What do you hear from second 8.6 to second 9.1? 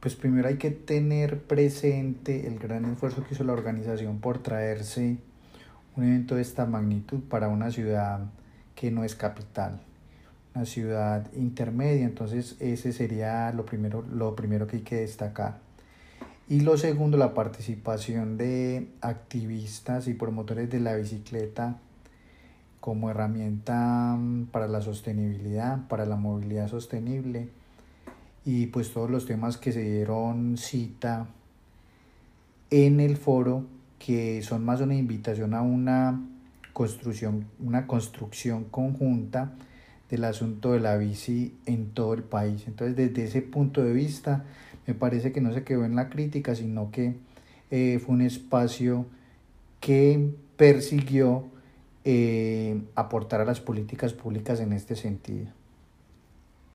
que no